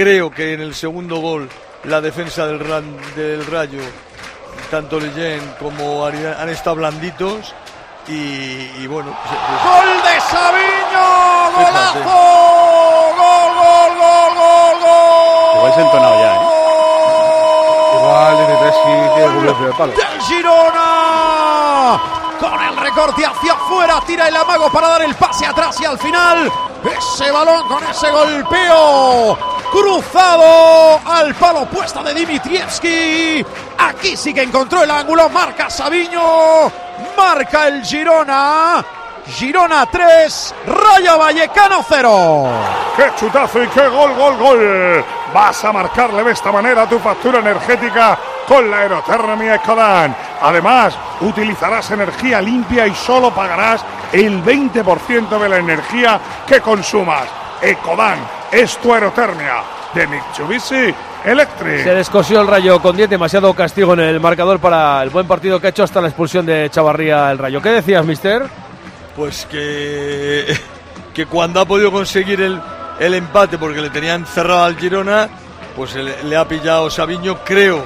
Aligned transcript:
creo 0.00 0.30
que 0.30 0.54
en 0.54 0.62
el 0.62 0.74
segundo 0.74 1.16
gol 1.16 1.46
la 1.84 2.00
defensa 2.00 2.46
del, 2.46 2.58
del 3.14 3.44
Rayo, 3.44 3.82
tanto 4.70 4.98
Leyen 4.98 5.56
como 5.58 6.06
Ariel, 6.06 6.34
han 6.40 6.48
estado 6.48 6.76
blanditos 6.76 7.54
y, 8.08 8.86
bueno. 8.86 9.14
Pues, 9.22 9.38
pues, 9.46 9.62
¡Gol 9.62 10.02
de 10.02 10.20
Sabiño! 10.22 11.06
¡Golazo! 11.54 11.98
¡Gol, 11.98 13.12
gol, 13.14 13.52
gol, 13.60 13.92
gol, 14.00 14.74
gol! 14.80 15.56
Igual 15.56 15.74
se 15.74 15.80
ha 15.80 15.84
entonado 15.84 16.14
ya, 16.18 16.34
¿eh? 16.34 16.40
Igual 17.98 18.34
dice 18.38 18.68
sí 18.72 18.94
tiene 19.16 19.66
de 19.66 19.72
palo. 19.74 19.92
¡Del 19.92 20.16
Girona! 20.22 22.00
Con 22.40 22.58
el 22.62 22.76
recorte 22.78 23.26
hacia 23.26 23.52
afuera, 23.52 24.00
tira 24.06 24.28
el 24.28 24.36
amago 24.36 24.72
para 24.72 24.88
dar 24.88 25.02
el 25.02 25.14
pase 25.14 25.44
atrás 25.44 25.78
y 25.78 25.84
al 25.84 25.98
final 25.98 26.50
ese 26.84 27.30
balón 27.30 27.68
con 27.68 27.84
ese 27.84 28.10
golpeo 28.10 29.59
cruzado 29.70 31.00
al 31.06 31.34
palo 31.34 31.66
puesta 31.66 32.02
de 32.02 32.14
Dimitrievski. 32.14 33.44
Aquí 33.78 34.16
sí 34.16 34.34
que 34.34 34.42
encontró 34.42 34.82
el 34.82 34.90
ángulo, 34.90 35.28
marca 35.28 35.70
Sabiño, 35.70 36.70
marca 37.16 37.68
el 37.68 37.84
Girona. 37.84 38.84
Girona 39.26 39.86
3, 39.86 40.54
Rayo 40.66 41.18
Vallecano 41.18 41.84
0. 41.86 42.48
¡Qué 42.96 43.04
chutazo 43.18 43.62
y 43.62 43.68
qué 43.68 43.86
gol, 43.86 44.14
gol, 44.14 44.36
gol! 44.38 45.04
Vas 45.32 45.64
a 45.64 45.72
marcarle 45.72 46.24
de 46.24 46.32
esta 46.32 46.50
manera 46.50 46.88
tu 46.88 46.98
factura 46.98 47.38
energética 47.38 48.18
con 48.48 48.68
la 48.68 48.78
aerotermia 48.78 49.54
Ecodan. 49.54 50.16
Además, 50.42 50.96
utilizarás 51.20 51.90
energía 51.92 52.40
limpia 52.40 52.86
y 52.86 52.94
solo 52.94 53.30
pagarás 53.30 53.84
el 54.12 54.42
20% 54.42 55.38
de 55.38 55.48
la 55.48 55.58
energía 55.58 56.20
que 56.46 56.60
consumas. 56.60 57.28
Ecodan 57.62 58.18
es 58.50 58.76
tu 58.78 58.92
aerotermia 58.92 59.62
de 59.94 60.06
Mitsubishi 60.06 60.94
Electric. 61.24 61.82
Se 61.84 61.94
descosió 61.94 62.40
el 62.40 62.46
rayo 62.46 62.80
con 62.80 62.96
10, 62.96 63.10
demasiado 63.10 63.52
castigo 63.54 63.92
en 63.94 64.00
el 64.00 64.20
marcador 64.20 64.58
para 64.58 65.02
el 65.02 65.10
buen 65.10 65.26
partido 65.26 65.60
que 65.60 65.66
ha 65.66 65.70
hecho 65.70 65.84
hasta 65.84 66.00
la 66.00 66.08
expulsión 66.08 66.46
de 66.46 66.70
Chavarría 66.70 67.30
el 67.30 67.38
rayo. 67.38 67.60
¿Qué 67.60 67.70
decías, 67.70 68.04
mister? 68.04 68.42
Pues 69.14 69.46
que, 69.50 70.46
que 71.14 71.26
cuando 71.26 71.60
ha 71.60 71.66
podido 71.66 71.92
conseguir 71.92 72.40
el, 72.40 72.60
el 72.98 73.14
empate 73.14 73.58
porque 73.58 73.80
le 73.80 73.90
tenían 73.90 74.24
cerrado 74.24 74.64
al 74.64 74.78
Girona, 74.78 75.28
pues 75.76 75.94
le, 75.94 76.22
le 76.24 76.36
ha 76.36 76.48
pillado 76.48 76.88
Sabiño, 76.88 77.38
creo 77.44 77.84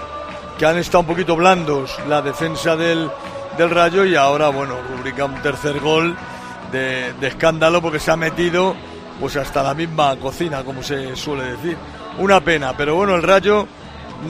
que 0.59 0.67
han 0.67 0.79
estado 0.79 1.01
un 1.01 1.07
poquito 1.07 1.35
blandos 1.35 1.97
la 2.09 2.23
defensa 2.23 2.77
del, 2.77 3.11
del 3.59 3.71
Rayo 3.71 4.05
y 4.05 4.15
ahora, 4.15 4.51
bueno, 4.51 4.77
rubrica 4.97 5.25
un 5.25 5.35
tercer 5.43 5.81
gol 5.81 6.17
de, 6.71 7.13
de, 7.15 7.27
escándalo 7.27 7.83
porque 7.83 7.99
se 7.99 8.13
ha 8.13 8.17
metido 8.17 8.77
pues 9.21 9.37
hasta 9.37 9.63
la 9.63 9.75
misma 9.75 10.17
cocina, 10.17 10.65
como 10.65 10.83
se 10.83 11.15
suele 11.17 11.53
decir. 11.53 11.77
Una 12.19 12.41
pena, 12.41 12.77
pero 12.77 12.95
bueno, 12.95 13.15
el 13.15 13.23
Rayo 13.23 13.67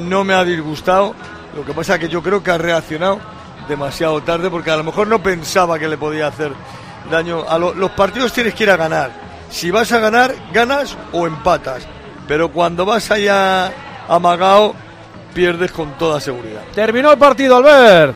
no 0.09 0.25
me 0.25 0.35
ha 0.35 0.45
disgustado. 0.45 1.15
Lo 1.55 1.65
que 1.65 1.73
pasa 1.73 1.95
es 1.95 2.01
que 2.01 2.09
yo 2.09 2.23
creo 2.23 2.43
que 2.43 2.51
ha 2.51 2.59
reaccionado 2.59 3.21
demasiado 3.69 4.23
tarde 4.23 4.51
porque 4.51 4.71
a 4.71 4.77
lo 4.77 4.85
mejor 4.85 5.07
no 5.07 5.23
pensaba 5.23 5.79
que 5.79 5.89
le 5.89 5.97
podía 5.97 6.29
hacer 6.29 6.53
daño. 7.11 7.45
A 7.49 7.59
los 7.59 7.91
partidos 7.93 8.33
tienes 8.33 8.55
que 8.55 8.65
ir 8.65 8.71
a 8.71 8.77
ganar. 8.77 9.11
Si 9.51 9.71
vas 9.71 9.93
a 9.93 9.99
ganar, 10.01 10.35
ganas 10.53 10.97
o 11.13 11.27
empatas. 11.27 11.87
Pero 12.27 12.51
cuando 12.51 12.85
vas 12.85 13.11
allá 13.11 13.73
amagado, 14.09 14.75
pierdes 15.35 15.73
con 15.73 15.93
toda 15.99 16.21
seguridad. 16.21 16.63
Terminó 16.75 17.13
el 17.13 17.19
partido, 17.19 17.57
Albert. 17.57 18.13